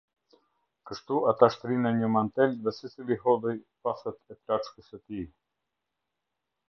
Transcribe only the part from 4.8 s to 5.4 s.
së tij.